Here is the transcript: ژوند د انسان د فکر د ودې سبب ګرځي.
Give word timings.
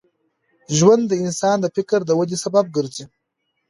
ژوند 0.77 1.03
د 1.07 1.13
انسان 1.25 1.57
د 1.61 1.65
فکر 1.75 1.99
د 2.05 2.11
ودې 2.19 2.37
سبب 2.43 2.65
ګرځي. 2.75 3.05